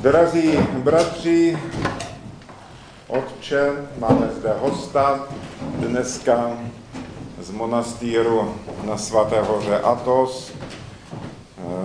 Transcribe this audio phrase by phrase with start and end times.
[0.00, 1.58] Drazí bratři,
[3.08, 5.28] otče, máme zde hosta
[5.60, 6.58] dneska
[7.40, 8.54] z monastýru
[8.84, 10.52] na svaté hoře Atos,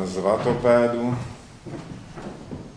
[0.03, 1.17] z Vatopédu.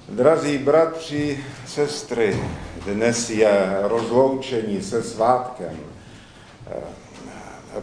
[0.08, 2.40] Drazí bratři, sestry,
[2.86, 5.78] dnes je rozloučení se svátkem,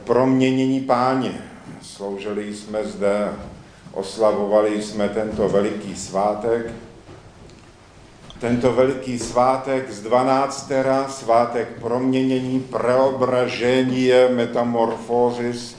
[0.04, 1.42] proměnění páně.
[1.82, 3.34] Sloužili jsme zde,
[3.94, 6.72] oslavovali jsme tento veliký svátek,
[8.46, 10.72] tento veliký svátek z 12.
[11.10, 15.76] svátek proměnění, preobražení, metamorfózis,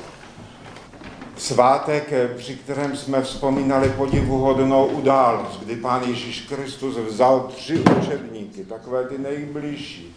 [1.36, 9.04] svátek, při kterém jsme vzpomínali podivuhodnou událost, kdy Pán Ježíš Kristus vzal tři učedníky, takové
[9.04, 10.16] ty nejbližší,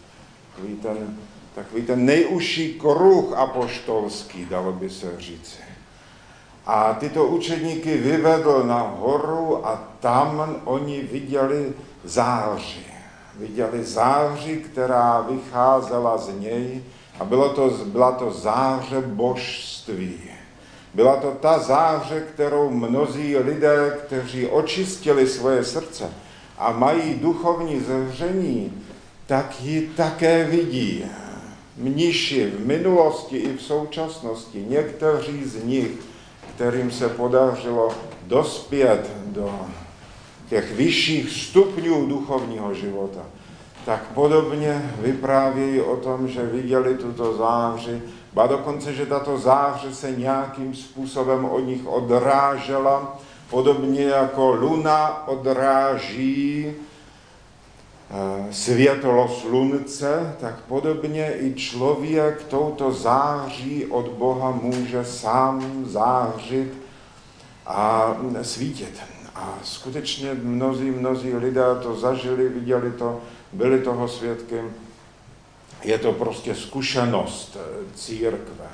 [0.52, 1.18] takový ten,
[1.56, 5.60] takový ten nejužší kruh apoštolský, dalo by se říci.
[6.66, 12.86] A tyto učedníky vyvedl na horu a tam oni viděli záři.
[13.36, 16.84] Viděli záři, která vycházela z něj
[17.20, 20.20] a bylo to, byla to záře božství.
[20.94, 26.10] Byla to ta záře, kterou mnozí lidé, kteří očistili svoje srdce
[26.58, 28.84] a mají duchovní zevření,
[29.26, 31.06] tak ji také vidí.
[31.78, 35.92] Mniši v minulosti i v současnosti, někteří z nich,
[36.56, 37.90] kterým se podařilo
[38.28, 39.60] dospět do
[40.50, 43.22] těch vyšších stupňů duchovního života,
[43.86, 48.02] tak podobně vyprávějí o tom, že viděli tuto záři,
[48.34, 56.66] ba dokonce, že tato záře se nějakým způsobem od nich odrážela, podobně jako luna odráží
[56.68, 66.74] eh, světlo slunce, tak podobně i člověk touto září od Boha může sám zářit
[67.66, 69.19] a svítit.
[69.40, 73.22] A skutečně mnozí, mnozí lidé to zažili, viděli to,
[73.54, 74.74] byli toho svědkem.
[75.84, 78.68] Je to prostě zkušenost eh, církve.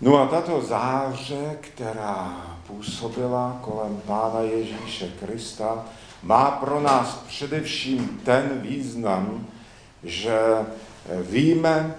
[0.00, 5.84] No a tato záře, která působila kolem Pána Ježíše Krista,
[6.22, 9.46] má pro nás především ten význam,
[10.02, 11.94] že eh, víme,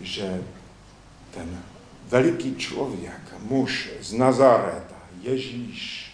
[0.00, 0.42] že
[1.30, 1.58] ten
[2.08, 6.05] veliký člověk, muž z Nazareta, Ježíš,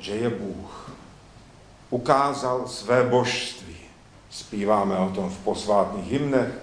[0.00, 0.90] že je Bůh.
[1.90, 3.76] Ukázal své božství.
[4.30, 6.58] Zpíváme o tom v posvátných hymnech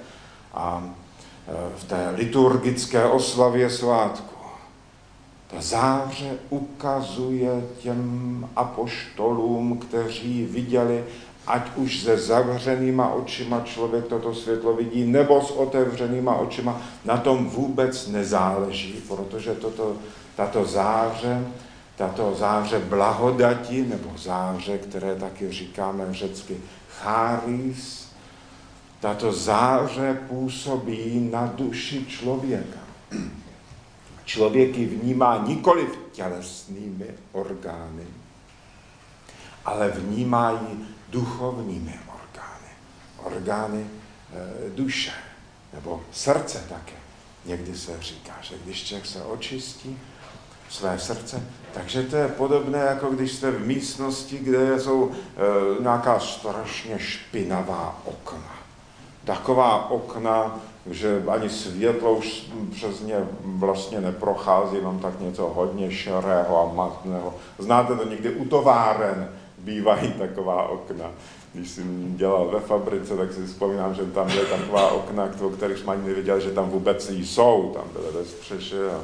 [0.53, 4.37] a e, v té liturgické oslavě svátku.
[5.47, 11.03] Ta záře ukazuje těm apoštolům, kteří viděli,
[11.47, 17.49] ať už se zavřenýma očima člověk toto světlo vidí, nebo s otevřenýma očima, na tom
[17.49, 19.93] vůbec nezáleží, protože toto,
[20.35, 21.47] tato záře
[21.97, 26.58] tato záře blahodati, nebo záře, které taky říkáme řecky
[27.00, 28.12] cháris,
[29.00, 32.80] tato záře působí na duši člověka.
[34.25, 38.08] Člověk ji vnímá nikoli tělesnými orgány,
[39.66, 42.69] ale vnímá ji duchovními orgány.
[43.18, 45.14] Orgány e, duše,
[45.74, 46.96] nebo srdce také.
[47.46, 49.97] Někdy se říká, že když člověk se očistí,
[50.69, 51.44] své srdce.
[51.73, 58.01] Takže to je podobné, jako když jste v místnosti, kde jsou e, nějaká strašně špinavá
[58.05, 58.55] okna.
[59.25, 66.61] Taková okna, že ani světlo už přes ně vlastně neprochází, jenom tak něco hodně šerého
[66.61, 67.34] a matného.
[67.59, 71.11] Znáte to někdy u továren, bývají taková okna.
[71.53, 75.78] Když jsem dělal ve fabrice, tak si vzpomínám, že tam byly taková okna, o kterých
[75.78, 77.72] jsme ani nevěděli, že tam vůbec jsou.
[77.73, 79.01] Tam byly ve střeše a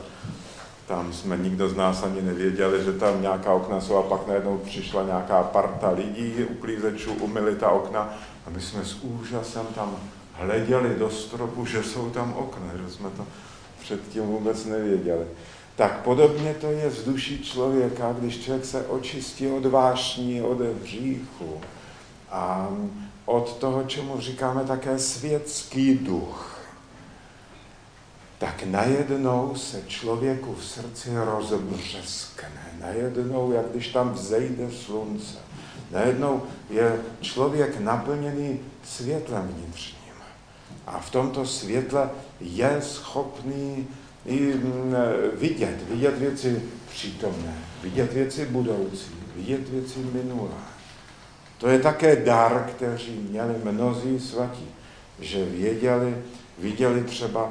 [0.88, 4.57] tam jsme nikdo z nás ani nevěděli, že tam nějaká okna jsou a pak najednou
[4.57, 8.13] přišla nějaká parta lidí, uklízečů, umyli ta okna
[8.47, 9.95] a my jsme s úžasem tam
[10.33, 13.25] hleděli do stropu, že jsou tam okna, že jsme to
[13.81, 15.25] předtím vůbec nevěděli.
[15.75, 21.61] Tak podobně to je z duší člověka, když člověk se očistí od vášní, od hříchu
[22.31, 22.68] a
[23.25, 26.52] od toho, čemu říkáme také světský duch
[28.44, 32.78] tak najednou se člověku v srdci rozbřeskne.
[32.80, 35.38] Najednou, jak když tam vzejde slunce.
[35.92, 40.13] Najednou je člověk naplněný světlem vnitřním.
[40.88, 42.10] A v tomto světle
[42.42, 43.88] je schopný
[44.25, 44.96] i mm,
[45.34, 50.63] vidět, vidět věci přítomné, vidět věci budoucí, vidět věci minulé.
[51.57, 54.68] To je také dar, který měli mnozí svatí,
[55.19, 56.16] že věděli,
[56.57, 57.50] viděli třeba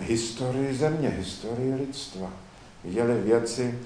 [0.00, 2.30] historii země, historii lidstva.
[2.84, 3.78] Viděli věci,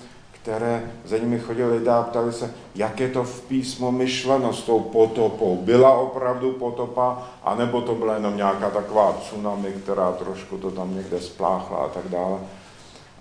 [0.42, 4.62] které za nimi chodili lidé a ptali se, jak je to v písmu myšleno s
[4.62, 5.56] tou potopou.
[5.56, 11.20] Byla opravdu potopa, anebo to byla jenom nějaká taková tsunami, která trošku to tam někde
[11.20, 12.38] spláchla a tak dále.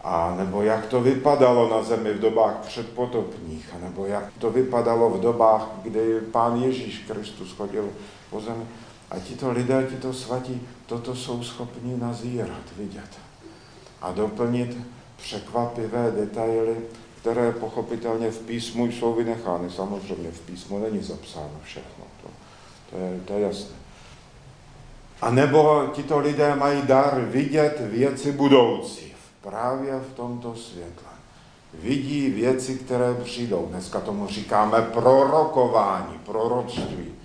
[0.04, 5.10] A nebo jak to vypadalo na zemi v dobách předpotopních, a nebo jak to vypadalo
[5.10, 7.90] v dobách, kdy pán Ježíš Kristus chodil
[8.30, 8.64] po zemi.
[9.12, 13.20] A tito lidé, tito svatí, toto jsou schopni nazírat, vidět
[14.02, 14.78] a doplnit
[15.18, 16.76] překvapivé detaily,
[17.22, 19.70] které pochopitelně v písmu jsou vynechány.
[19.70, 22.28] Samozřejmě v písmu není zapsáno všechno, to,
[22.90, 23.76] to, je, to je jasné.
[25.22, 31.12] A nebo tito lidé mají dar vidět věci budoucí právě v tomto světle.
[31.74, 33.66] Vidí věci, které přijdou.
[33.70, 37.21] Dneska tomu říkáme prorokování, proroctví.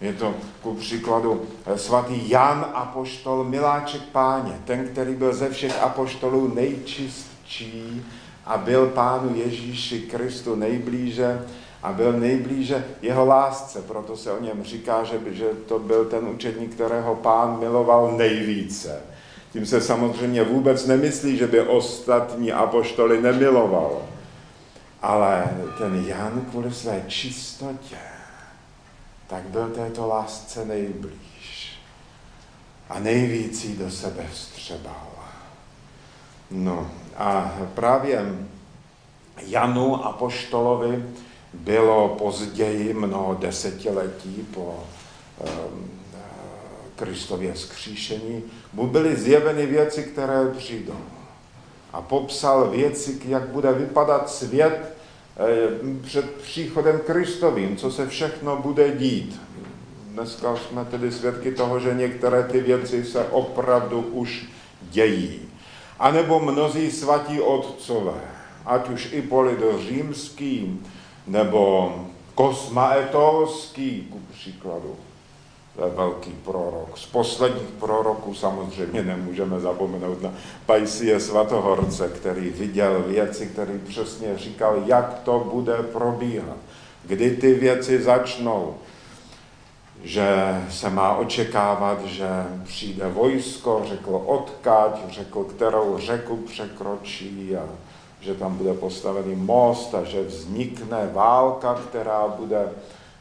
[0.00, 5.82] Je to ku příkladu eh, svatý Jan Apoštol, miláček páně, ten, který byl ze všech
[5.82, 8.06] apoštolů nejčistší
[8.46, 11.46] a byl pánu Ježíši Kristu nejblíže
[11.82, 13.82] a byl nejblíže jeho lásce.
[13.82, 19.00] Proto se o něm říká, že, že to byl ten učedník, kterého pán miloval nejvíce.
[19.52, 24.02] Tím se samozřejmě vůbec nemyslí, že by ostatní apoštoly nemiloval.
[25.02, 25.44] Ale
[25.78, 27.96] ten Jan kvůli své čistotě,
[29.30, 31.72] tak byl této lásce nejblíž.
[32.88, 35.06] A nejvíc jí do sebe vstřebal.
[36.50, 38.34] No a právě
[39.46, 41.04] Janu a Poštolovi
[41.54, 44.84] bylo později mnoho desetiletí po
[45.40, 45.90] um,
[46.96, 48.42] Kristově skříšení,
[48.72, 51.00] mu byly zjeveny věci, které přijdou.
[51.92, 54.99] A popsal věci, jak bude vypadat svět
[56.02, 59.40] před příchodem Kristovým, co se všechno bude dít.
[60.06, 64.46] Dneska jsme tedy svědky toho, že některé ty věci se opravdu už
[64.80, 65.40] dějí.
[65.98, 68.20] A nebo mnozí svatí otcové,
[68.66, 70.80] ať už i Polido římský,
[71.26, 71.94] nebo
[72.34, 74.96] Kosmaetolský, ku příkladu,
[75.76, 76.98] velký prorok.
[76.98, 80.32] Z posledních proroků samozřejmě nemůžeme zapomenout na
[80.66, 86.56] Pajsie Svatohorce, který viděl věci, který přesně říkal, jak to bude probíhat,
[87.04, 88.74] kdy ty věci začnou,
[90.02, 90.26] že
[90.70, 92.28] se má očekávat, že
[92.64, 97.62] přijde vojsko, řekl odkaď, řekl, kterou řeku překročí a
[98.20, 102.68] že tam bude postavený most a že vznikne válka, která bude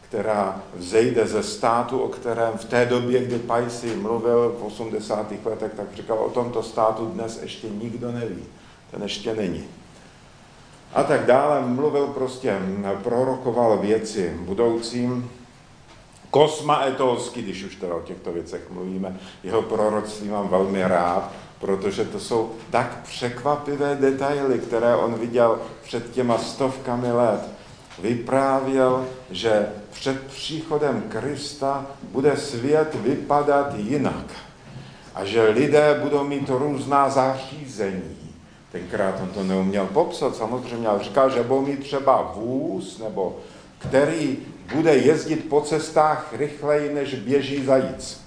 [0.09, 5.31] která vzejde ze státu, o kterém v té době, kdy Pajsi mluvil v 80.
[5.45, 8.43] letech, tak říkal, o tomto státu dnes ještě nikdo neví.
[8.91, 9.63] Ten ještě není.
[10.93, 12.59] A tak dále mluvil prostě,
[13.03, 15.31] prorokoval věci budoucím.
[16.31, 22.05] Kosma Etolsky, když už teda o těchto věcech mluvíme, jeho proroctví mám velmi rád, protože
[22.05, 27.58] to jsou tak překvapivé detaily, které on viděl před těma stovkami let
[28.01, 34.25] vyprávěl, že před příchodem Krista bude svět vypadat jinak
[35.15, 38.35] a že lidé budou mít různá zařízení.
[38.71, 43.39] Tenkrát on to neuměl popsat samozřejmě, ale říkal, že budou mít třeba vůz, nebo
[43.77, 44.37] který
[44.75, 48.21] bude jezdit po cestách rychleji, než běží zajíc.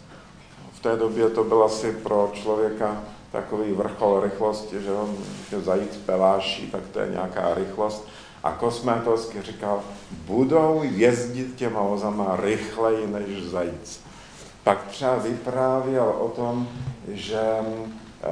[0.73, 3.03] V té době to byl asi pro člověka
[3.33, 5.17] takový vrchol rychlosti, že on
[5.63, 8.09] zajíc peláší, tak to je nějaká rychlost.
[8.43, 9.83] A Kosmétovský říkal,
[10.27, 14.01] budou jezdit těma vozama rychleji než zajíc.
[14.65, 16.69] Pak třeba vyprávěl o tom,
[17.09, 18.27] že eh,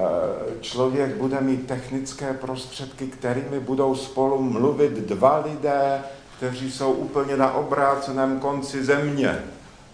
[0.60, 6.02] člověk bude mít technické prostředky, kterými budou spolu mluvit dva lidé,
[6.36, 9.38] kteří jsou úplně na obráceném konci země.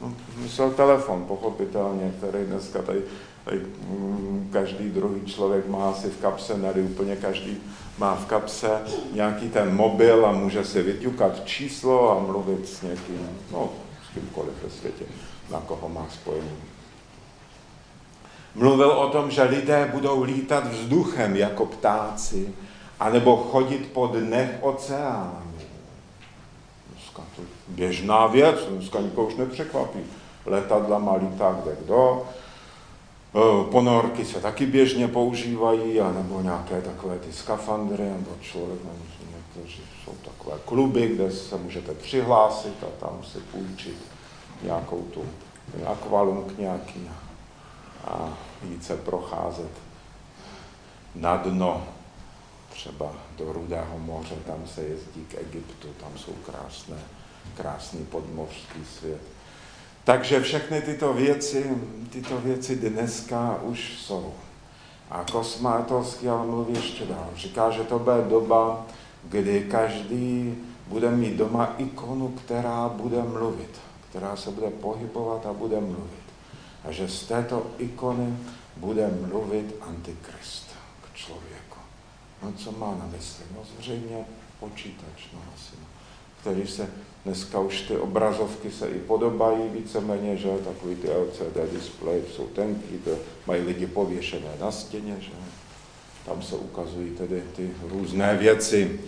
[0.01, 3.03] No, myslel telefon, pochopitelně, který dneska tady,
[4.53, 7.57] každý druhý člověk má asi v kapse, ne úplně každý
[7.99, 13.29] má v kapse nějaký ten mobil a může si vyťukat číslo a mluvit s někým,
[13.53, 13.69] no,
[14.07, 15.05] s kýmkoliv ve světě,
[15.51, 16.57] na koho má spojení.
[18.55, 22.55] Mluvil o tom, že lidé budou lítat vzduchem jako ptáci,
[23.01, 25.53] anebo chodit po dnech oceánu.
[26.93, 29.99] Dneska to běžná věc, dneska nikoho už nepřekvapí.
[30.47, 32.27] Letadla má lítá kde kdo,
[33.71, 38.81] ponorky se taky běžně používají, anebo nějaké takové ty skafandry, nebo člověk,
[39.37, 43.97] někteří jsou takové kluby, kde se můžete přihlásit a tam si půjčit
[44.63, 45.23] nějakou tu
[45.87, 47.11] akvalunk nějaký
[48.05, 48.39] a
[48.69, 49.71] jít se procházet
[51.15, 51.85] na dno,
[52.71, 56.97] třeba do Rudého moře, tam se jezdí k Egyptu, tam jsou krásné,
[57.57, 59.36] krásný podmořský svět.
[60.07, 61.71] Takže všechny tyto věci,
[62.11, 64.35] tyto věci dneska už jsou.
[65.11, 67.31] A Kosmátovský ale mluví ještě dál.
[67.37, 68.87] Říká, že to bude doba,
[69.25, 70.55] kdy každý
[70.87, 76.27] bude mít doma ikonu, která bude mluvit, která se bude pohybovat a bude mluvit.
[76.85, 78.37] A že z této ikony
[78.77, 80.67] bude mluvit Antikrist
[81.03, 81.79] k člověku.
[82.43, 83.45] No co má na mysli?
[83.55, 84.25] No zřejmě
[84.61, 85.75] počítač, no asi.
[85.81, 85.87] No.
[86.41, 86.91] Který se,
[87.27, 92.99] dneska už ty obrazovky se i podobají víceméně, že takový ty LCD display jsou tenký,
[93.05, 93.11] to
[93.47, 95.31] mají lidi pověšené na stěně, že
[96.27, 99.01] tam se ukazují tedy ty různé věci.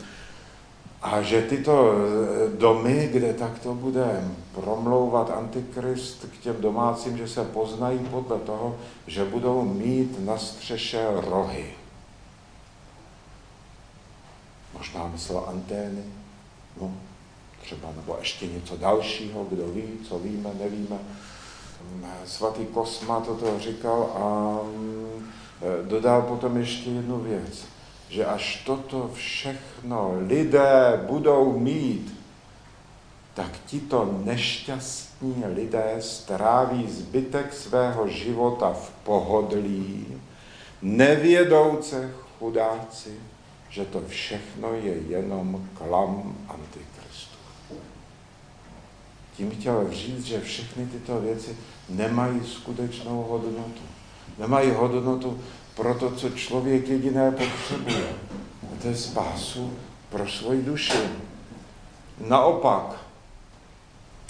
[1.03, 7.45] A že tyto eh, domy, kde takto bude promlouvat Antikrist k těm domácím, že se
[7.45, 11.75] poznají podle toho, že budou mít na střeše rohy.
[14.79, 16.03] Možná myslel antény,
[16.81, 16.93] no,
[17.69, 20.99] třeba nebo ještě něco dalšího, kdo ví, co víme, nevíme.
[22.25, 25.31] Svatý Kosma toto říkal a mm,
[25.89, 27.69] dodal potom ještě jednu věc
[28.09, 32.19] že až toto všechno lidé budou mít,
[33.35, 40.07] tak tito nešťastní lidé stráví zbytek svého života v pohodlí,
[40.83, 43.15] nevědouce chudáci,
[43.69, 46.88] že to všechno je jenom klam Antikristu.
[49.39, 51.57] Tím chtěl říct, že všechny tyto věci
[51.89, 53.83] nemají skutečnou hodnotu.
[54.39, 55.41] Nemají hodnotu
[55.75, 58.09] pro to, co člověk jediné potřebuje.
[58.63, 59.73] A to je spásu
[60.11, 60.99] pro svoji duši.
[62.29, 62.97] Naopak,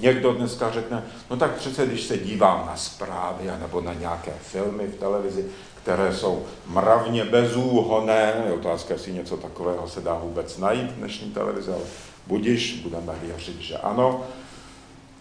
[0.00, 4.86] někdo dneska řekne, no tak přece, když se dívám na zprávy nebo na nějaké filmy
[4.86, 5.46] v televizi,
[5.82, 11.30] které jsou mravně bezúhoné, je otázka, jestli něco takového se dá vůbec najít v dnešní
[11.30, 11.82] televizi, ale
[12.26, 14.24] budiš, budeme věřit, že ano,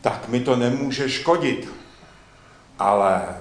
[0.08, 1.74] tak mi to nemůže škodit.
[2.80, 3.38] Ale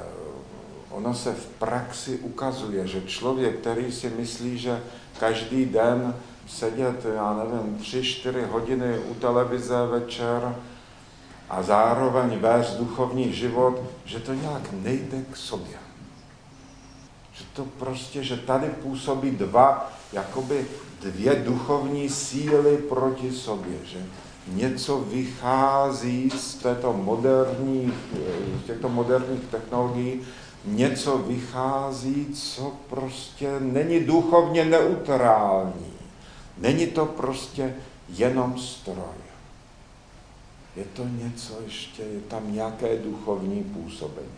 [0.90, 4.82] ono se v praxi ukazuje, že člověk, který si myslí, že
[5.20, 6.14] každý den
[6.49, 10.56] sedět, já nevím, tři, čtyři hodiny u televize večer
[11.50, 15.78] a zároveň vést duchovní život, že to nějak nejde k sobě.
[17.32, 20.66] Že to prostě, že tady působí dva, jakoby
[21.02, 23.99] dvě duchovní síly proti sobě, že
[24.47, 27.95] něco vychází z této moderních,
[28.62, 30.21] z těchto moderních technologií
[30.65, 35.93] něco vychází, co prostě není duchovně neutrální.
[36.59, 37.75] Není to prostě
[38.09, 39.25] jenom stroj.
[40.76, 44.28] Je to něco ještě, je tam nějaké duchovní působení.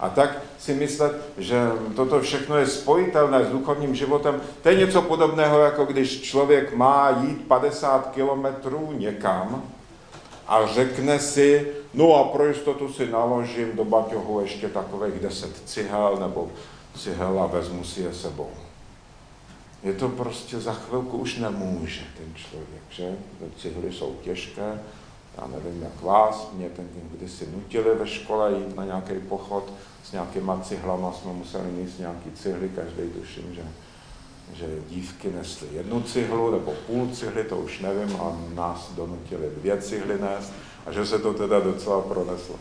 [0.00, 1.56] A tak si myslet, že
[1.96, 7.10] toto všechno je spojitelné s duchovním životem, to je něco podobného, jako když člověk má
[7.10, 9.62] jít 50 kilometrů někam
[10.48, 16.16] a řekne si, No a pro jistotu si naložím do baťohu ještě takových deset cihel
[16.20, 16.50] nebo
[16.96, 18.50] cihel a vezmu si je sebou.
[19.82, 23.16] Je to prostě za chvilku už nemůže ten člověk, že?
[23.58, 24.80] Cihly jsou těžké,
[25.38, 29.72] já nevím jak vás, mě ten kdysi nutili ve škole jít na nějaký pochod
[30.04, 33.62] s nějakýma cihlama, jsme museli mít nějaký cihly, každý tuším, že,
[34.54, 39.82] že dívky nesly jednu cihlu nebo půl cihly, to už nevím, a nás donutili dvě
[39.82, 40.52] cihly nést
[40.86, 42.54] a že se to teda docela proneslo.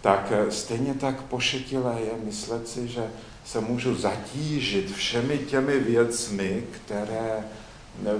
[0.00, 3.10] Tak eh, stejně tak pošetilé je myslet si, že
[3.44, 7.44] se můžu zatížit všemi těmi věcmi, které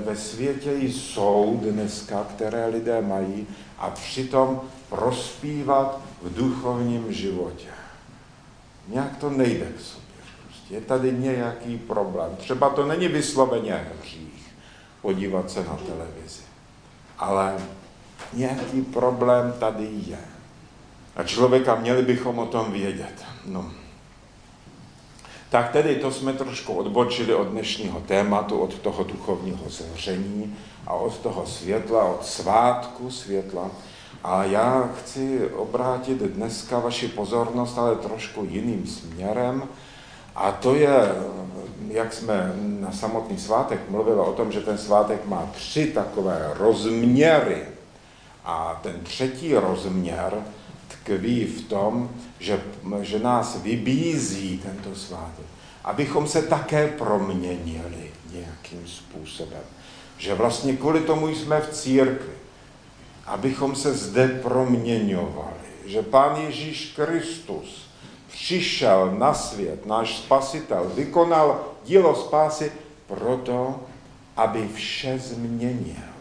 [0.04, 3.46] ve světě jsou dneska, které lidé mají,
[3.78, 7.68] a přitom prospívat v duchovním životě.
[8.88, 10.22] Nějak to nejde k sobě.
[10.46, 12.36] Prostě je tady nějaký problém.
[12.36, 14.54] Třeba to není vysloveně hřích
[15.02, 16.42] podívat se na televizi,
[17.18, 17.56] ale
[18.32, 20.18] nějaký problém tady je.
[21.16, 23.24] A člověka měli bychom o tom vědět.
[23.46, 23.81] No.
[25.52, 30.56] Tak tedy to jsme trošku odbočili od dnešního tématu, od toho duchovního zření
[30.86, 33.70] a od toho světla, od svátku světla.
[34.24, 39.62] A já chci obrátit dneska vaši pozornost, ale trošku jiným směrem.
[40.34, 41.14] A to je,
[41.88, 47.62] jak jsme na samotný svátek mluvili o tom, že ten svátek má tři takové rozměry.
[48.44, 50.34] A ten třetí rozměr
[51.02, 52.60] tkví v tom, že,
[53.00, 55.46] že nás vybízí tento svátek,
[55.84, 59.62] abychom se také proměnili nějakým způsobem.
[60.18, 62.32] Že vlastně kvůli tomu jsme v církvi,
[63.26, 65.62] abychom se zde proměňovali.
[65.86, 67.86] Že Pán Ježíš Kristus
[68.28, 72.72] přišel na svět, náš spasitel, vykonal dílo spásy
[73.06, 73.80] proto,
[74.36, 76.12] aby vše změnil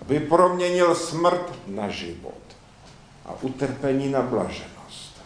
[0.00, 2.49] aby proměnil smrt na život
[3.30, 5.22] a utrpení na blaženost.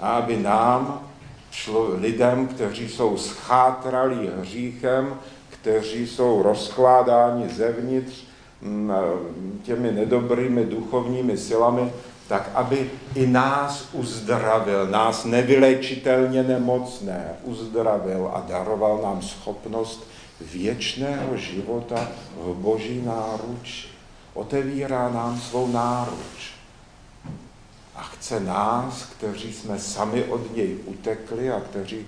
[0.00, 1.08] A aby nám,
[1.50, 5.14] člo, lidem, kteří jsou schátralí hříchem,
[5.48, 8.24] kteří jsou rozkládáni zevnitř
[8.62, 8.92] mm,
[9.62, 11.92] těmi nedobrými duchovními silami,
[12.28, 20.06] tak aby i nás uzdravil, nás nevylečitelně nemocné uzdravil a daroval nám schopnost
[20.40, 23.88] věčného života v boží náruči.
[24.34, 26.59] Otevírá nám svou náruč.
[28.00, 32.06] A chce nás, kteří jsme sami od něj utekli a kteří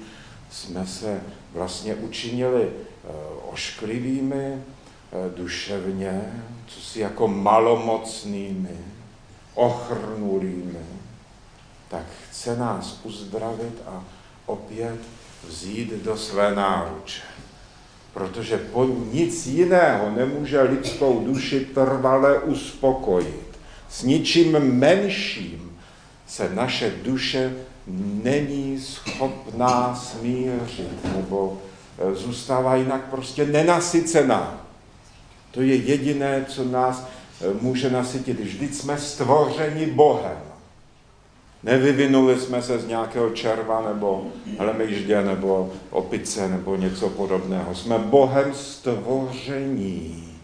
[0.50, 1.20] jsme se
[1.52, 3.08] vlastně učinili eh,
[3.50, 4.60] ošklivými eh,
[5.36, 8.78] duševně, co si jako malomocnými,
[9.54, 10.86] ochrnulými,
[11.88, 14.04] tak chce nás uzdravit a
[14.46, 14.98] opět
[15.48, 17.22] vzít do své náruče.
[18.14, 23.58] Protože po nic jiného nemůže lidskou duši trvale uspokojit.
[23.88, 25.61] S ničím menším
[26.32, 27.52] se naše duše
[28.22, 31.58] není schopná smířit, nebo
[31.98, 34.60] e, zůstává jinak prostě nenasycená.
[35.50, 37.08] To je jediné, co nás
[37.60, 38.40] může nasytit.
[38.40, 40.38] Vždyť jsme stvořeni Bohem.
[41.62, 44.26] Nevyvinuli jsme se z nějakého červa nebo
[44.58, 47.74] hlemyždě nebo opice nebo něco podobného.
[47.74, 50.38] Jsme Bohem stvoření.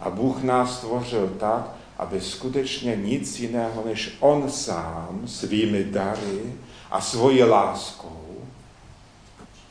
[0.00, 6.54] A Bůh nás stvořil tak, aby skutečně nic jiného než On sám svými dary
[6.90, 8.26] a svoji láskou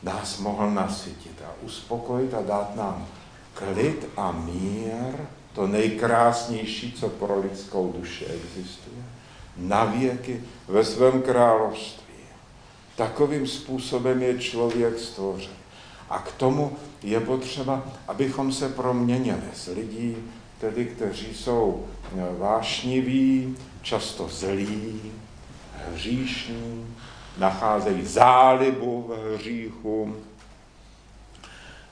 [0.02, 3.06] nás mohl nasytit a uspokojit a dát nám
[3.54, 5.14] klid a mír
[5.52, 9.04] to nejkrásnější, co pro lidskou duši existuje,
[9.56, 12.06] na věky ve svém království.
[12.96, 15.52] Takovým způsobem je člověk stvořen.
[16.10, 20.16] A k tomu je potřeba, abychom se proměnili z lidí,
[20.60, 21.86] tedy kteří jsou
[22.38, 25.00] vášniví, často zlí,
[25.92, 26.94] hříšní,
[27.38, 30.16] nacházejí zálibu v hříchu,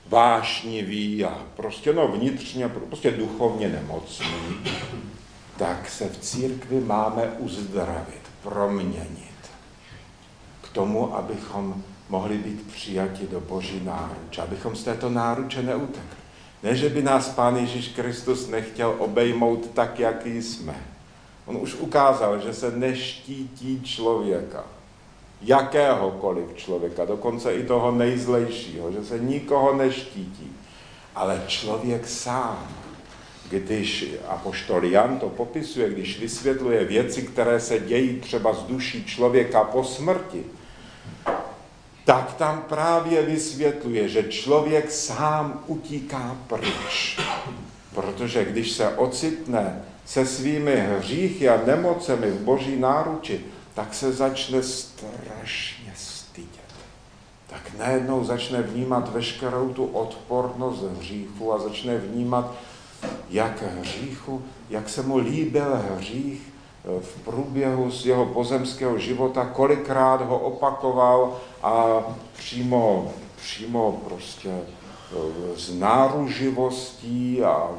[0.07, 4.57] vášnivý a prostě no vnitřně, prostě duchovně nemocný,
[5.57, 9.49] tak se v církvi máme uzdravit, proměnit
[10.61, 16.24] k tomu, abychom mohli být přijati do Boží náruče, abychom z této náruče neutekli.
[16.65, 20.75] Ne, že by nás Pán Ježíš Kristus nechtěl obejmout tak, jaký jsme.
[21.45, 24.63] On už ukázal, že se neštítí člověka
[25.41, 30.51] jakéhokoliv člověka, dokonce i toho nejzlejšího, že se nikoho neštítí.
[31.15, 32.67] Ale člověk sám,
[33.49, 39.63] když apoštol Jan to popisuje, když vysvětluje věci, které se dějí třeba z duší člověka
[39.63, 40.43] po smrti,
[42.05, 47.19] tak tam právě vysvětluje, že člověk sám utíká pryč.
[47.95, 53.41] Protože když se ocitne se svými hříchy a nemocemi v boží náruči,
[53.73, 56.49] tak se začne strašně stydět.
[57.47, 62.55] Tak najednou začne vnímat veškerou tu odpornost hříchu a začne vnímat,
[63.29, 66.54] jak hříchu, jak se mu líbil hřích
[66.85, 72.03] v průběhu z jeho pozemského života, kolikrát ho opakoval a
[72.37, 77.69] přímo, přímo prostě eh, s náruživostí a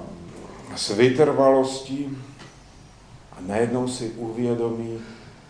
[0.77, 2.19] s vytrvalostí.
[3.33, 4.99] A najednou si uvědomí,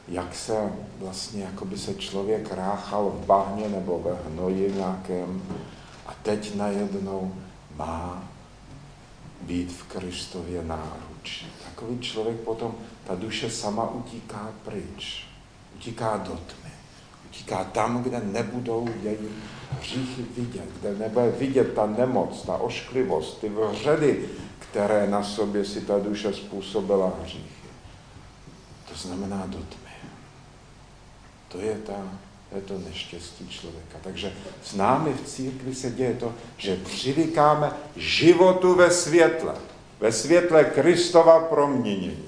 [0.09, 5.43] jak se vlastně, jako by se člověk ráchal v bahně nebo ve hnoji nějakém
[6.07, 7.33] a teď najednou
[7.77, 8.23] má
[9.43, 10.65] být v Kristově
[11.65, 12.75] Takový člověk potom,
[13.07, 15.27] ta duše sama utíká pryč,
[15.77, 16.71] utíká do tmy,
[17.27, 19.29] utíká tam, kde nebudou její
[19.81, 25.81] hříchy vidět, kde nebude vidět ta nemoc, ta ošklivost, ty vředy, které na sobě si
[25.81, 27.69] ta duše způsobila hříchy.
[28.89, 30.11] To znamená do tmy.
[31.49, 31.93] To je, ta,
[32.51, 33.99] to je to neštěstí člověka.
[34.03, 39.55] Takže s námi v církvi se děje to, že přivykáme životu ve světle.
[40.01, 42.25] Ve světle Kristova proměnění.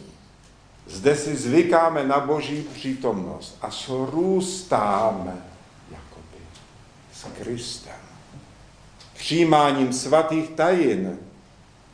[0.87, 5.37] Zde si zvykáme na boží přítomnost a srůstáme
[5.91, 6.45] jakoby
[7.13, 7.97] s Kristem.
[9.15, 11.19] Přijímáním svatých tajin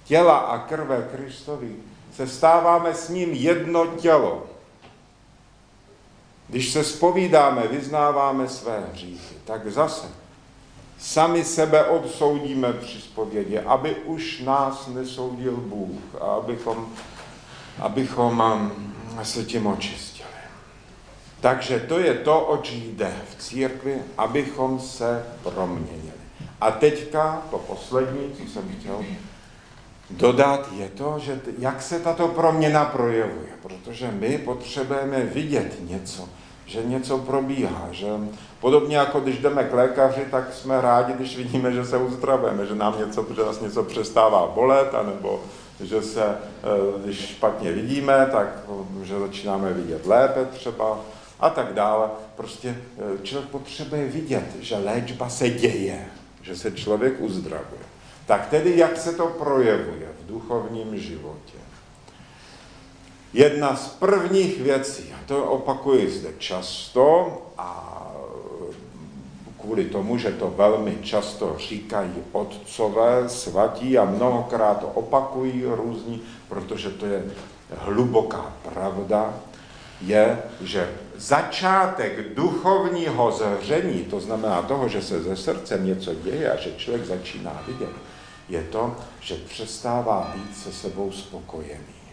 [0.04, 1.76] těla a krve Kristovi
[2.16, 4.46] se stáváme s ním jedno tělo.
[6.48, 10.06] Když se spovídáme, vyznáváme své hříchy, tak zase
[10.98, 16.88] sami sebe odsoudíme při spovědě, aby už nás nesoudil Bůh a abychom,
[17.78, 20.28] abychom um, se tím očistili.
[21.40, 26.12] Takže to je to, oč jde v církvi, abychom se proměnili.
[26.60, 29.04] A teďka to poslední, co jsem chtěl
[30.10, 36.28] dodat, je to, že jak se tato proměna projevuje, protože my potřebujeme vidět něco,
[36.66, 38.06] že něco probíhá, že
[38.60, 42.74] podobně jako když jdeme k lékaři, tak jsme rádi, když vidíme, že se uzdravujeme, že
[42.74, 45.40] nám něco, že nás něco přestává bolet, anebo
[45.80, 48.48] že se, eh, když špatně vidíme, tak
[49.02, 51.00] že začínáme vidět lépe třeba
[51.40, 52.08] a tak dále.
[52.36, 56.06] Prostě eh, člověk potřebuje vidět, že léčba se děje,
[56.42, 57.84] že se člověk uzdravuje.
[58.26, 61.58] Tak tedy, jak se to projevuje v duchovním životě?
[63.34, 67.90] Jedna z prvních věcí, a to opakuji zde často a
[69.60, 76.90] kvůli tomu, že to velmi často říkají otcové svatí a mnohokrát to opakují různí, protože
[76.90, 77.24] to je
[77.76, 79.34] hluboká pravda,
[80.00, 86.60] je, že začátek duchovního zhření, to znamená toho, že se ze srdcem něco děje a
[86.60, 87.92] že člověk začíná vidět,
[88.48, 92.03] je to, že přestává být se sebou spokojený.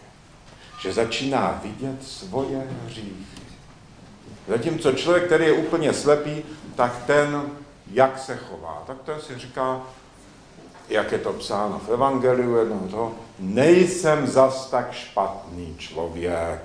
[0.82, 3.42] Že začíná vidět svoje hříchy.
[4.48, 6.42] Zatímco člověk, který je úplně slepý,
[6.76, 7.42] tak ten,
[7.92, 9.80] jak se chová, tak ten si říká,
[10.88, 16.60] jak je to psáno v Evangeliu jednoho toho, nejsem zas tak špatný člověk.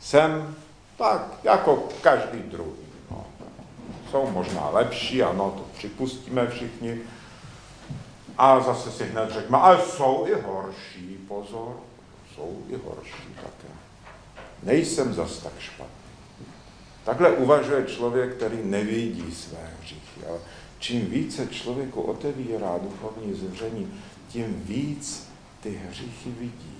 [0.00, 0.56] Jsem
[0.96, 2.86] tak jako každý druhý.
[3.10, 3.26] No.
[4.10, 6.98] Jsou možná lepší, ano, to připustíme všichni.
[8.38, 11.76] A zase si hned řekne, ale jsou i horší, pozor,
[12.34, 13.74] jsou i horší také.
[14.62, 16.02] Nejsem zas tak špatný.
[17.04, 20.26] Takhle uvažuje člověk, který nevidí své hříchy.
[20.28, 20.38] Ale
[20.78, 23.94] čím více člověku otevírá duchovní zření,
[24.28, 25.28] tím víc
[25.60, 26.76] ty hříchy vidí.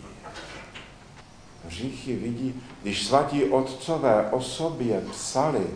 [1.66, 5.66] Hříchy vidí, když svatí otcové o sobě psali,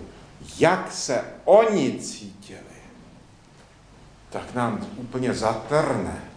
[0.58, 2.60] jak se oni cítili,
[4.30, 6.35] tak nám úplně zatrne.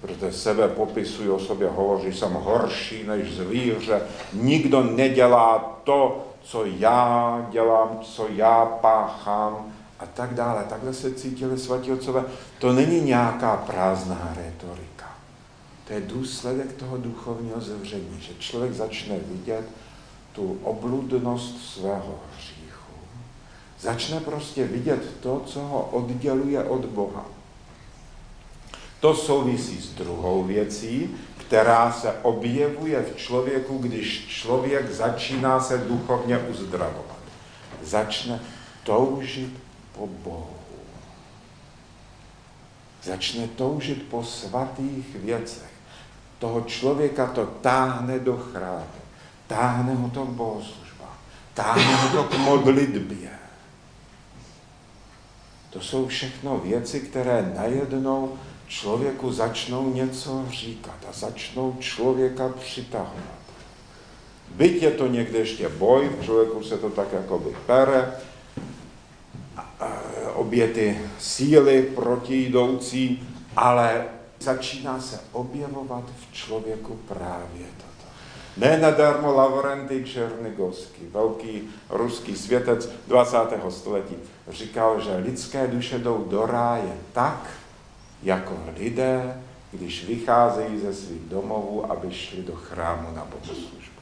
[0.00, 7.46] Protože sebe popisují o sobě, hovoří, jsem horší než zvíře, nikdo nedělá to, co já
[7.50, 10.64] dělám, co já páchám a tak dále.
[10.68, 12.24] Takhle se cítili svatí otcové.
[12.58, 15.06] To není nějaká prázdná retorika.
[15.86, 19.64] To je důsledek toho duchovního zevření, že člověk začne vidět
[20.32, 22.92] tu obludnost svého hříchu.
[23.80, 27.35] Začne prostě vidět to, co ho odděluje od Boha.
[29.00, 36.38] To souvisí s druhou věcí, která se objevuje v člověku, když člověk začíná se duchovně
[36.38, 37.16] uzdravovat.
[37.82, 38.40] Začne
[38.82, 39.52] toužit
[39.92, 40.56] po Bohu.
[43.02, 45.70] Začne toužit po svatých věcech.
[46.38, 48.86] Toho člověka to táhne do chrámu.
[49.46, 51.16] Táhne ho to k bohoslužbám.
[51.54, 53.30] Táhne ho to k modlitbě.
[55.70, 63.36] To jsou všechno věci, které najednou člověku začnou něco říkat a začnou člověka přitahovat.
[64.50, 68.12] Byť je to někde ještě boj, v člověku se to tak jako by pere,
[70.34, 74.04] obě ty síly protijdoucí, ale
[74.40, 78.10] začíná se objevovat v člověku právě toto.
[78.56, 83.38] Ne nadarmo Lavrentij Černigovský, velký ruský světec 20.
[83.68, 84.16] století,
[84.48, 87.50] říkal, že lidské duše jdou do ráje tak,
[88.22, 94.00] jako lidé, když vycházejí ze svých domovů, aby šli do chrámu na bohoslužbu.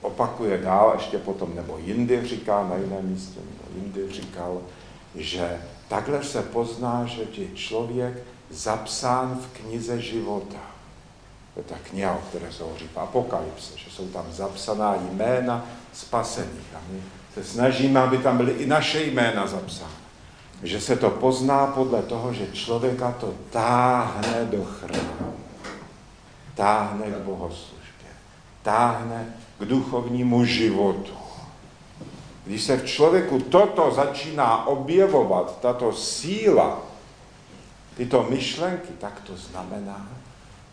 [0.00, 4.62] Opakuje dál, ještě potom, nebo jindy říká, na jiném místě, nebo jindy říkal,
[5.14, 8.14] že takhle se pozná, že je člověk
[8.50, 10.60] zapsán v knize života.
[11.54, 15.66] To je ta kniha, o které se hovoří v Apokalypse, že jsou tam zapsaná jména
[15.92, 16.74] spasených.
[16.76, 17.02] A my
[17.34, 20.03] se snažíme, aby tam byly i naše jména zapsány
[20.64, 25.36] že se to pozná podle toho, že člověka to táhne do chrámu,
[26.54, 28.10] táhne k bohoslužbě,
[28.62, 31.12] táhne k duchovnímu životu.
[32.44, 36.82] Když se v člověku toto začíná objevovat, tato síla,
[37.96, 40.08] tyto myšlenky, tak to znamená,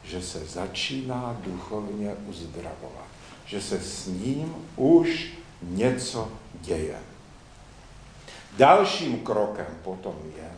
[0.04, 3.08] že se začíná duchovně uzdravovat.
[3.46, 6.28] Že se s ním už něco
[6.62, 7.11] děje.
[8.58, 10.52] Dalším krokem potom je,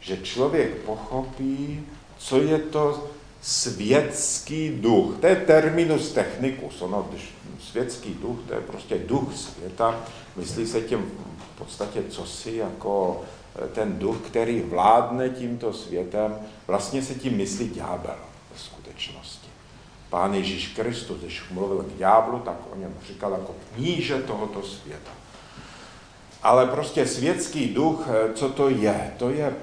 [0.00, 1.86] že člověk pochopí,
[2.18, 3.10] co je to
[3.40, 5.18] světský duch.
[5.20, 6.82] To je terminus technicus.
[6.82, 10.00] Ono, když světský duch, to je prostě duch světa.
[10.36, 11.12] Myslí se tím
[11.54, 13.22] v podstatě cosi jako
[13.64, 16.38] eh, ten duch, který vládne tímto světem.
[16.66, 18.16] Vlastně se tím myslí ďábel
[18.52, 19.46] ve skutečnosti.
[20.10, 25.10] Pán Ježíš Kristus, když mluvil k ďáblu, tak o něm říkal jako kníže tohoto světa.
[26.42, 29.14] Ale prostě světský duch, eh, co to je?
[29.16, 29.54] To je eh,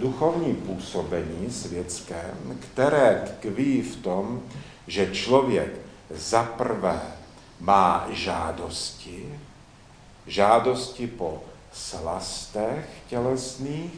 [0.00, 4.42] duchovní působení světské, které tkví v tom,
[4.86, 5.72] že člověk
[6.10, 7.00] zaprvé
[7.60, 9.38] má žádosti,
[10.26, 13.92] žádosti po slastech tělesných,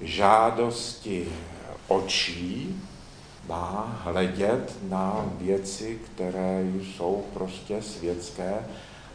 [0.00, 1.28] žádosti
[1.88, 2.82] očí,
[3.48, 8.54] má hledět na věci, které jsou prostě světské,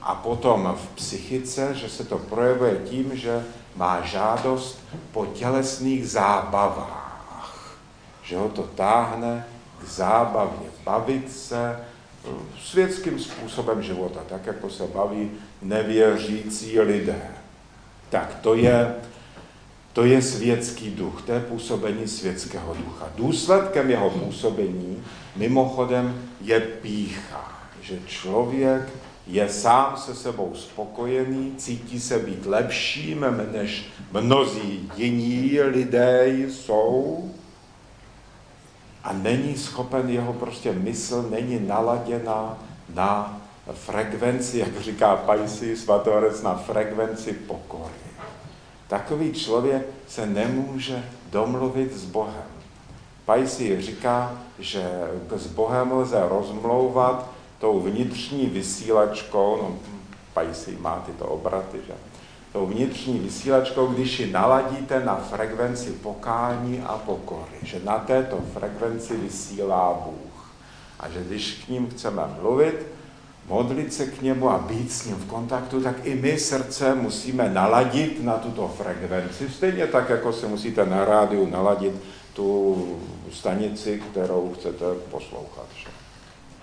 [0.07, 4.79] a potom v psychice, že se to projevuje tím, že má žádost
[5.11, 7.77] po tělesných zábavách,
[8.23, 9.45] že ho to táhne
[9.81, 11.79] k zábavě, bavit se
[12.63, 17.21] světským způsobem života, tak jako se baví nevěřící lidé.
[18.09, 18.95] Tak to je
[19.93, 23.09] to je světský duch, to je působení světského ducha.
[23.15, 25.03] Důsledkem jeho působení
[25.35, 28.89] mimochodem je pícha, že člověk
[29.27, 37.31] je sám se sebou spokojený, cítí se být lepším, než mnozí jiní lidé jsou
[39.03, 42.57] a není schopen, jeho prostě mysl není naladěna
[42.93, 43.41] na
[43.73, 47.93] frekvenci, jak říká Pajsi svatorec, na frekvenci pokory.
[48.87, 52.43] Takový člověk se nemůže domluvit s Bohem.
[53.25, 54.89] Pajsi říká, že
[55.35, 59.75] s Bohem lze rozmlouvat tou vnitřní vysílačkou, no
[60.33, 61.93] Pajsi má tyto obraty, že?
[62.53, 69.17] Tou vnitřní vysílačkou, když ji naladíte na frekvenci pokání a pokory, že na této frekvenci
[69.17, 70.53] vysílá Bůh.
[70.99, 72.85] A že když k ním chceme mluvit,
[73.47, 77.49] modlit se k němu a být s ním v kontaktu, tak i my srdce musíme
[77.49, 81.93] naladit na tuto frekvenci, stejně tak, jako se musíte na rádiu naladit
[82.33, 82.75] tu
[83.31, 85.65] stanici, kterou chcete poslouchat.
[85.75, 85.96] Že?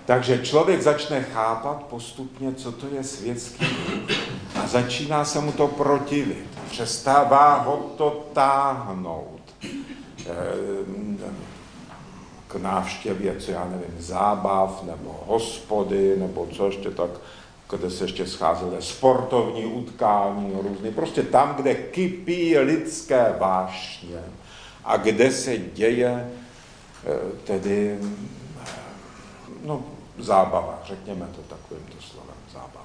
[0.06, 4.18] Takže člověk začne chápat postupně, co to je světský duch
[4.64, 6.46] a začíná se mu to protivit.
[6.70, 9.40] Přestává ho to táhnout
[12.48, 17.10] k návštěvě, co já nevím, zábav, nebo hospody, nebo co ještě tak,
[17.70, 20.90] kde se ještě scházely sportovní utkání různé.
[20.90, 24.22] Prostě tam, kde kypí lidské vášně
[24.84, 26.30] a kde se děje
[27.06, 27.98] eh, tedy
[29.64, 29.84] no,
[30.18, 32.84] zábava, řekněme to takovýmto slovem, zábava.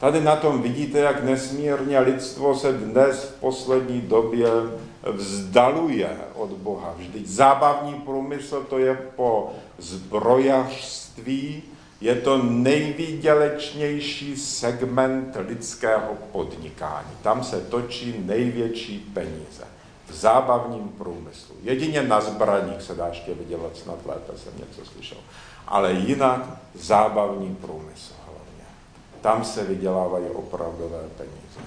[0.00, 4.48] Tady na tom vidíte, jak nesmírně lidstvo se dnes v poslední době
[5.02, 6.94] vzdaluje od Boha.
[6.96, 11.62] Vždyť zábavní průmysl to je po zbrojařství,
[12.00, 17.08] je to nejvýdělečnější segment lidského podnikání.
[17.22, 19.64] Tam se točí největší peníze.
[20.10, 21.54] V zábavním průmyslu.
[21.62, 25.18] Jedině na zbraních se dá ještě vydělat, snad lépe jsem něco slyšel.
[25.66, 26.40] Ale jinak
[26.74, 28.64] zábavní průmysl hlavně.
[29.20, 31.60] Tam se vydělávají opravdové peníze.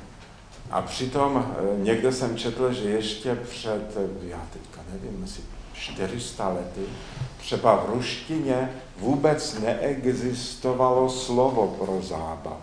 [0.71, 6.49] A přitom eh, někde jsem četl, že ještě před, eh, já teďka nevím, jestli 400
[6.49, 6.81] lety,
[7.37, 12.57] třeba v ruštině vůbec neexistovalo slovo pro zábavu.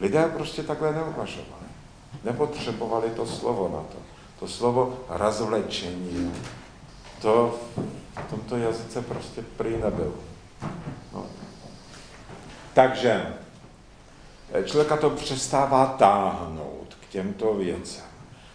[0.00, 1.64] Lidé prostě takhle neuvažovali.
[2.24, 4.13] Nepotřebovali to slovo na to.
[4.40, 6.32] To slovo razvlečení,
[7.22, 7.54] to
[8.26, 10.14] v tomto jazyce prostě prý nebylo.
[11.12, 11.26] No.
[12.74, 13.34] Takže
[14.52, 18.04] eh, člověka to přestává táhnout těmto věcem.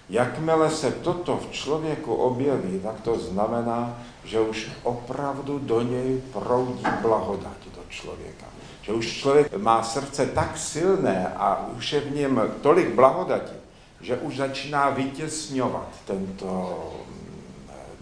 [0.10, 6.84] Jakmile se toto v člověku objeví, tak to znamená, že už opravdu do něj proudí
[7.02, 8.46] blahodať do člověka.
[8.82, 13.59] Že už člověk má srdce tak silné a už je v něm tolik blahodati,
[14.02, 17.42] že už začíná vytěsňovat tento mm,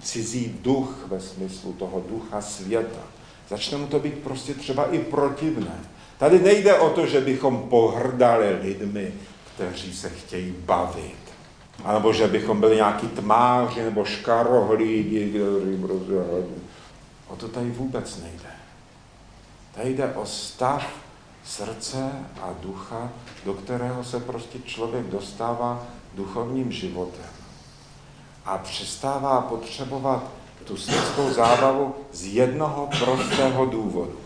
[0.01, 2.99] cizí duch ve smyslu toho ducha světa.
[3.49, 5.79] Začne mu to být prostě třeba i protivné.
[6.17, 9.13] Tady nejde o to, že bychom pohrdali lidmi,
[9.55, 11.27] kteří se chtějí bavit.
[11.83, 15.41] A nebo že bychom byli nějaký tmáři nebo škarohlídi,
[15.81, 16.13] prostě...
[17.27, 18.49] O to tady vůbec nejde.
[19.75, 21.06] Tady jde o stav
[21.47, 23.09] srdce a ducha,
[23.45, 25.83] do kterého se prostě člověk dostává
[26.13, 27.29] duchovním životem.
[28.45, 30.23] A přestává potřebovat
[30.63, 34.19] tu světskou zábavu z jednoho prostého důvodu.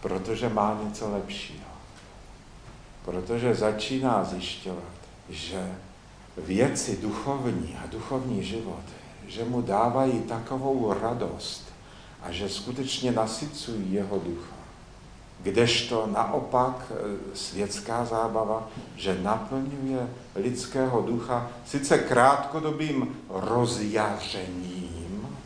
[0.00, 1.72] Protože má něco lepšího
[3.04, 4.92] protože začíná zjišťovat,
[5.28, 5.72] že
[6.36, 8.82] věci duchovní a duchovní život,
[9.26, 11.64] že mu dávají takovou radost
[12.22, 14.51] a že skutečně nasycují jeho ducha.
[15.42, 16.94] Kdežto naopak e,
[17.36, 25.38] světská zábava, že naplňuje lidského ducha sice krátkodobým rozjařením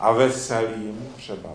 [0.00, 1.50] a veselým třeba,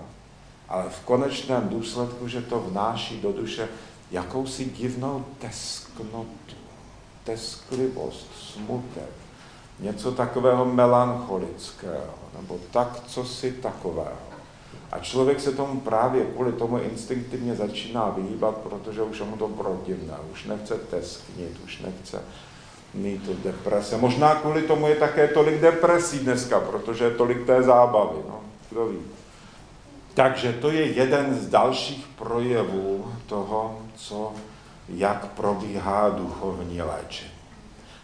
[0.69, 3.69] ale v konečném důsledku, že to vnáší do duše
[4.11, 6.55] jakousi divnou tesknotu,
[7.23, 9.09] tesklivost, smutek,
[9.79, 14.32] něco takového melancholického, nebo tak, co si takového.
[14.93, 19.47] A člověk se tomu právě kvůli tomu instinktivně začíná vyhýbat, protože už je mu to
[19.47, 22.21] protivné, už nechce tesknit, už nechce
[22.93, 23.97] mít deprese.
[23.97, 28.85] Možná kvůli tomu je také tolik depresí dneska, protože je tolik té zábavy, no, kdo
[28.85, 28.99] ví.
[30.13, 34.31] Takže to je jeden z dalších projevů toho, co,
[34.89, 37.31] jak probíhá duchovní léčení.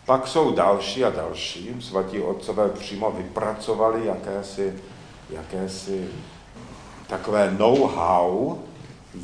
[0.06, 1.76] Pak jsou další a další.
[1.80, 4.74] Svatí otcové přímo vypracovali jakési,
[5.30, 6.08] jakési
[7.10, 8.58] takové know-how,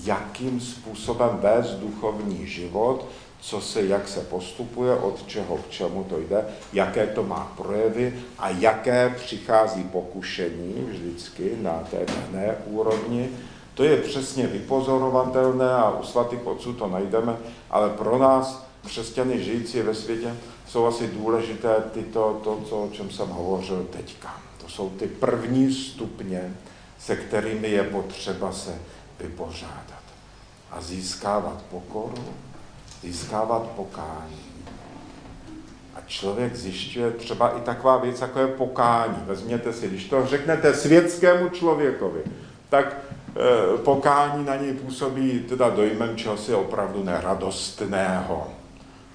[0.04, 3.06] jakým způsobem vést duchovní život,
[3.39, 8.19] co se, jak se postupuje, od čeho k čemu to jde, jaké to má projevy
[8.39, 13.30] a jaké přichází pokušení vždycky na té dané úrovni.
[13.74, 17.38] To je přesně vypozorovatelné a u svatých otců to najdeme,
[17.69, 20.36] ale pro nás, křesťany žijící ve světě,
[20.67, 24.34] jsou asi důležité tyto, to, co, o čem jsem hovořil teďka.
[24.62, 26.56] To jsou ty první stupně,
[27.05, 28.75] se kterými je potřeba se
[29.19, 30.03] vypořádat
[30.71, 32.23] a získávat pokoru,
[33.01, 34.45] získávat pokání.
[35.95, 39.17] A člověk zjišťuje třeba i taková věc, jako je pokání.
[39.25, 42.21] Vezměte si, když to řeknete světskému člověkovi,
[42.69, 42.97] tak
[43.75, 48.47] e, pokání na něj působí teda dojmem čehosi opravdu neradostného.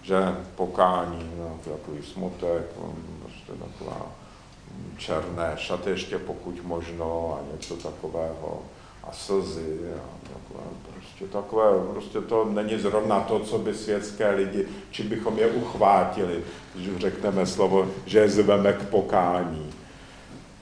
[0.03, 0.17] Že
[0.55, 2.63] pokání, no, takový smutek,
[3.23, 4.20] prostě taková
[4.97, 8.63] černé šaty ještě pokud možno a něco takového
[9.05, 14.69] a slzy a takové, prostě takové, prostě to není zrovna to, co by světské lidi,
[14.91, 19.73] či bychom je uchvátili, když řekneme slovo, že je zveme k pokání.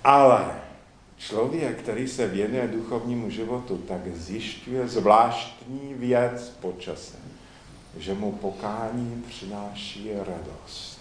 [0.05, 0.45] Ale
[1.19, 7.17] člověk, který se věnuje duchovnímu životu, tak zjišťuje zvláštní věc po čase,
[7.97, 10.98] že mu pokání přináší radost.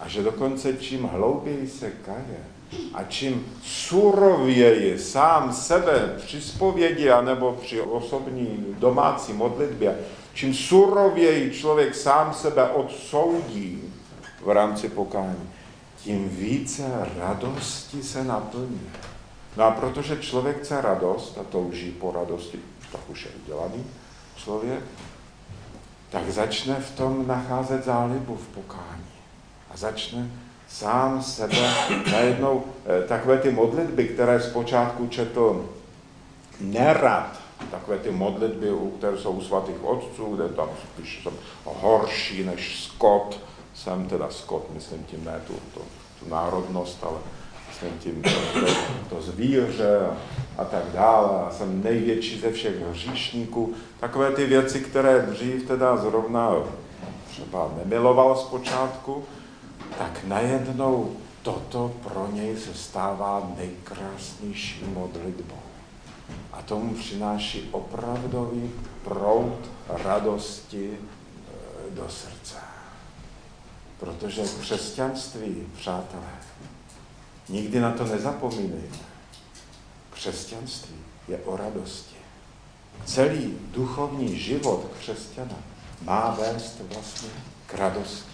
[0.00, 2.44] A že dokonce čím hlouběji se kaje,
[2.94, 9.98] a čím surověji sám sebe při spovědi anebo při osobní domácí modlitbě,
[10.34, 13.82] čím surověji člověk sám sebe odsoudí
[14.40, 15.50] v rámci pokání,
[15.96, 18.80] tím více radosti se naplní.
[19.56, 22.58] No a protože člověk chce radost a touží po radosti,
[22.92, 23.84] tak už je udělaný
[24.36, 24.82] člověk,
[26.10, 29.13] tak začne v tom nacházet zálibu v pokání.
[29.74, 30.30] A začne
[30.68, 31.74] sám sebe
[32.12, 35.68] najednou eh, takové ty modlitby, které zpočátku četl
[36.60, 41.32] nerad, takové ty modlitby, které jsou u svatých otců, kde tam spíš jsem
[41.64, 43.40] horší než Scott,
[43.74, 45.80] jsem teda Scott, myslím tím ne tu, tu,
[46.20, 47.18] tu národnost, ale
[47.68, 48.66] myslím tím to, to,
[49.08, 50.16] to zvíře a,
[50.62, 51.46] a tak dále.
[51.46, 53.74] A jsem největší ze všech hříšníků.
[54.00, 56.50] Takové ty věci, které dřív teda zrovna
[57.26, 59.24] třeba nemiloval zpočátku,
[59.98, 65.58] tak najednou toto pro něj se stává nejkrásnější modlitbou.
[66.52, 68.70] A tomu přináší opravdový
[69.04, 72.56] proud radosti e, do srdce.
[74.00, 76.32] Protože křesťanství, přátelé,
[77.48, 78.98] nikdy na to nezapomínejme.
[80.10, 80.96] Křesťanství
[81.28, 82.16] je o radosti.
[83.04, 85.56] Celý duchovní život křesťana
[86.02, 87.28] má vést vlastně
[87.66, 88.32] k radosti,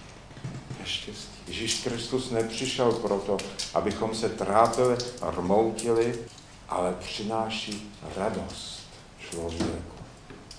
[0.78, 1.39] ke štěstí.
[1.50, 3.36] Ježíš Kristus nepřišel proto,
[3.74, 6.18] abychom se trápili rmoutili,
[6.68, 8.80] ale přináší radost
[9.30, 9.96] člověku.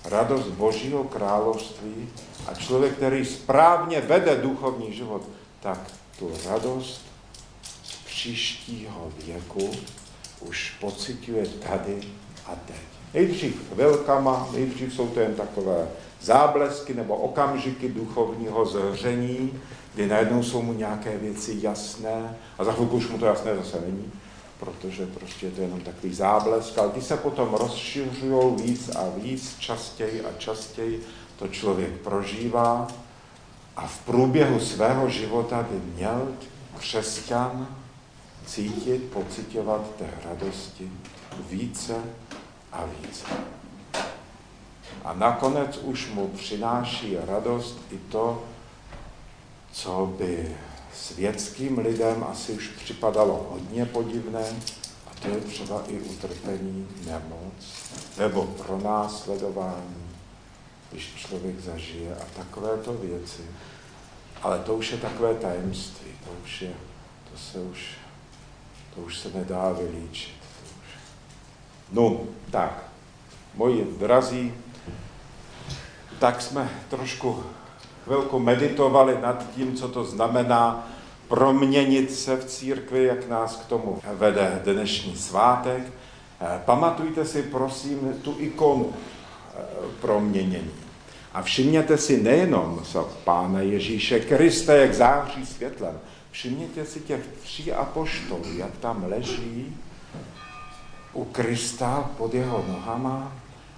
[0.04, 2.08] Radost Božího království
[2.46, 5.22] a člověk, který správně vede duchovní život,
[5.60, 7.00] tak tu radost
[7.84, 9.70] z příštího věku
[10.40, 12.00] už pocituje tady
[12.46, 13.01] a teď.
[13.14, 15.88] Nejdřív chvilkama, nejdřív jsou to jen takové
[16.20, 19.60] záblesky nebo okamžiky duchovního zhření,
[19.94, 22.36] kdy najednou jsou mu nějaké věci jasné.
[22.58, 24.12] A za chvilku už mu to jasné zase není,
[24.60, 29.56] protože prostě je to jenom takový záblesk, ale ty se potom rozšiřují víc a víc,
[29.58, 31.02] častěji a častěji
[31.38, 32.88] to člověk prožívá.
[33.76, 36.28] A v průběhu svého života by měl
[36.78, 37.68] křesťan
[38.46, 40.90] cítit, pocitovat té radosti
[41.50, 41.94] více
[42.72, 43.26] a více.
[45.04, 48.44] A nakonec už mu přináší radost i to,
[49.72, 50.56] co by
[50.94, 54.44] světským lidem asi už připadalo hodně podivné,
[55.06, 60.10] a to je třeba i utrpení, nemoc, nebo pronásledování,
[60.90, 63.42] když člověk zažije a takovéto věci.
[64.42, 66.74] Ale to už je takové tajemství, to už je,
[67.32, 67.94] to se už,
[68.94, 70.41] to už se nedá vylíčit.
[71.92, 72.20] No,
[72.50, 72.84] tak,
[73.54, 74.54] moji drazí,
[76.18, 77.42] tak jsme trošku
[78.04, 80.88] chvilku meditovali nad tím, co to znamená
[81.28, 85.82] proměnit se v církvi, jak nás k tomu vede dnešní svátek.
[86.40, 89.60] Eh, pamatujte si prosím tu ikonu eh,
[90.00, 90.70] proměnění.
[91.32, 97.72] A všimněte si nejenom se Pána Ježíše Krista, jak září světlem, všimněte si těch tří
[97.72, 99.76] apoštolů, jak tam leží
[101.12, 103.32] u Krista pod jeho nohama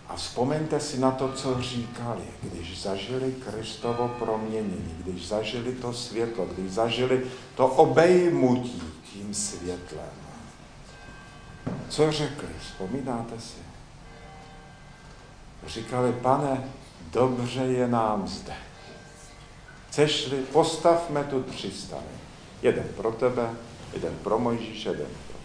[0.08, 6.46] a vzpomeňte si na to, co říkali, když zažili Kristovo proměnění, když zažili to světlo,
[6.46, 8.82] když zažili to obejmutí
[9.12, 10.10] tím světlem.
[11.88, 12.48] Co řekli?
[12.60, 13.58] Vzpomínáte si?
[15.66, 16.64] Říkali, pane,
[17.12, 18.54] dobře je nám zde.
[19.88, 22.14] Chceš-li, postavme tu tři stany.
[22.62, 23.50] Jeden pro tebe,
[23.92, 25.38] jeden pro Mojžíše, jeden pro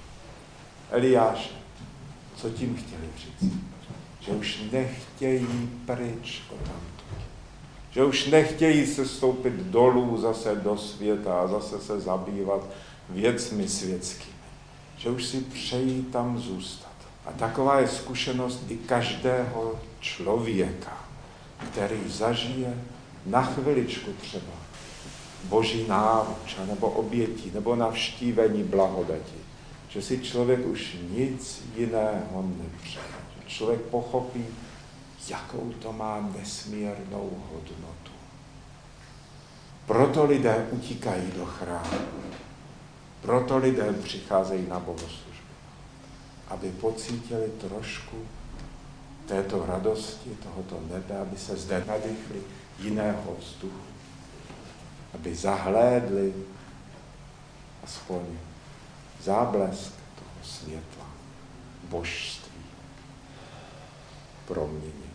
[0.98, 1.60] Eliáše.
[2.42, 3.54] Co tím chtěli říct?
[4.20, 7.18] Že už nechtějí pryč odtamtud.
[7.92, 12.62] Že už nechtějí se stoupit dolů zase do světa a zase se zabývat
[13.10, 14.36] věcmi světskými.
[14.98, 16.92] Že už si přejí tam zůstat.
[17.26, 20.98] A taková je zkušenost i každého člověka,
[21.72, 22.84] který zažije
[23.26, 24.54] na chviličku třeba
[25.44, 29.49] boží náruč, nebo obětí, nebo navštívení blahodati.
[29.90, 33.06] Že si člověk už nic jiného nepřeje.
[33.48, 34.46] Člověk pochopí,
[35.30, 38.12] jakou to má nesmírnou hodnotu.
[39.86, 42.00] Proto lidé utíkají do chrámu.
[43.22, 45.54] Proto lidé přicházejí na bohoslužbu.
[46.48, 48.18] Aby pocítili trošku
[49.26, 52.42] této radosti, tohoto nebe, aby se zde nadechli
[52.80, 53.90] jiného vzduchu.
[55.14, 56.34] Aby zahlédli
[57.84, 58.22] aspoň
[59.24, 61.06] záblesk toho světla,
[61.84, 62.64] božství,
[64.48, 65.09] proměně.